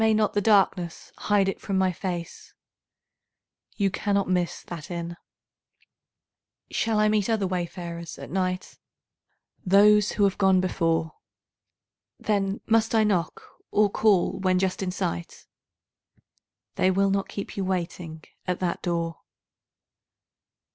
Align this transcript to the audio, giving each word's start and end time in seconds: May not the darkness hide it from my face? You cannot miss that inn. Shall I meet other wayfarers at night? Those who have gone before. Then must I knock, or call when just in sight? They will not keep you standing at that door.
May 0.01 0.15
not 0.15 0.33
the 0.33 0.41
darkness 0.41 1.11
hide 1.15 1.47
it 1.47 1.61
from 1.61 1.77
my 1.77 1.91
face? 1.91 2.55
You 3.77 3.91
cannot 3.91 4.27
miss 4.27 4.63
that 4.63 4.89
inn. 4.89 5.15
Shall 6.71 6.99
I 6.99 7.07
meet 7.07 7.29
other 7.29 7.45
wayfarers 7.45 8.17
at 8.17 8.31
night? 8.31 8.79
Those 9.63 10.13
who 10.13 10.23
have 10.23 10.39
gone 10.39 10.59
before. 10.59 11.13
Then 12.19 12.61
must 12.65 12.95
I 12.95 13.03
knock, 13.03 13.43
or 13.69 13.91
call 13.91 14.39
when 14.39 14.57
just 14.57 14.81
in 14.81 14.89
sight? 14.89 15.45
They 16.77 16.89
will 16.89 17.11
not 17.11 17.29
keep 17.29 17.55
you 17.55 17.63
standing 17.63 18.23
at 18.47 18.59
that 18.59 18.81
door. 18.81 19.17